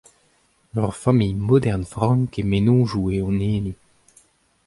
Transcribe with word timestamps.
Ur 0.81 0.89
familh 1.03 1.43
modern 1.47 1.83
frank 1.93 2.29
he 2.35 2.43
mennozhioù 2.51 3.05
eo 3.15 3.25
hon 3.27 3.39
hini. 3.49 3.73